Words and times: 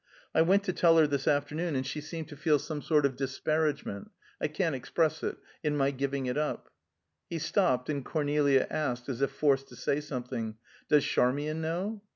I 0.33 0.41
went 0.41 0.63
to 0.63 0.73
tell 0.73 0.97
her 0.97 1.05
this 1.05 1.27
afternoon, 1.27 1.75
and 1.75 1.85
she 1.85 2.01
seemed 2.01 2.27
to 2.29 2.35
feel 2.35 2.57
some 2.57 2.81
sort 2.81 3.05
of 3.05 3.15
disparagement 3.15 4.09
I 4.41 4.47
can't 4.47 4.73
express 4.73 5.21
it 5.21 5.37
in 5.63 5.77
my 5.77 5.91
giving 5.91 6.25
it 6.25 6.39
up." 6.39 6.71
He 7.29 7.37
stopped, 7.37 7.87
and 7.87 8.03
Cornelia 8.03 8.65
asked, 8.71 9.09
as 9.09 9.21
if 9.21 9.29
forced 9.29 9.67
to 9.67 9.75
say 9.75 10.01
something, 10.01 10.57
"Does 10.89 11.05
Charmian 11.05 11.61
know?" 11.61 12.01